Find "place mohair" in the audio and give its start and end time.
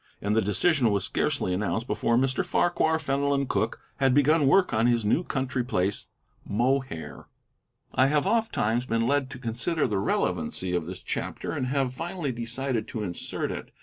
5.63-7.27